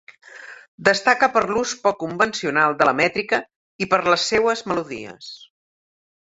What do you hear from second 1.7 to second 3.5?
poc convencional de la mètrica